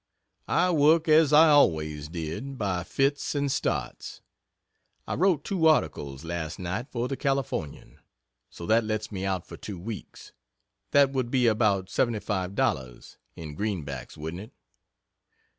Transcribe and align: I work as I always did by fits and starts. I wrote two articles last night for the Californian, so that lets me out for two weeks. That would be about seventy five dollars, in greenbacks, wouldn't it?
I 0.47 0.71
work 0.71 1.07
as 1.07 1.31
I 1.31 1.49
always 1.49 2.09
did 2.09 2.57
by 2.57 2.83
fits 2.83 3.35
and 3.35 3.51
starts. 3.51 4.19
I 5.07 5.13
wrote 5.13 5.43
two 5.43 5.67
articles 5.67 6.25
last 6.25 6.57
night 6.57 6.87
for 6.89 7.07
the 7.07 7.15
Californian, 7.15 7.99
so 8.49 8.65
that 8.65 8.83
lets 8.83 9.11
me 9.11 9.25
out 9.25 9.45
for 9.45 9.57
two 9.57 9.79
weeks. 9.79 10.33
That 10.89 11.11
would 11.11 11.29
be 11.29 11.45
about 11.45 11.91
seventy 11.91 12.17
five 12.17 12.55
dollars, 12.55 13.19
in 13.35 13.53
greenbacks, 13.55 14.17
wouldn't 14.17 14.41
it? 14.41 14.53